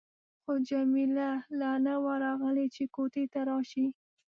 [0.41, 1.29] خو جميله
[1.59, 3.85] لا نه وه راغلې چې کوټې ته راشي.